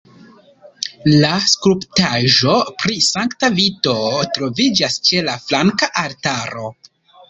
[1.23, 3.97] La skulptaĵo pri Sankta Vito
[4.35, 6.71] troviĝas ĉe la flanka altaro.